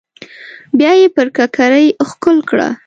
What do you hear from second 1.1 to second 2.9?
پر ککرۍ ښکل کړه.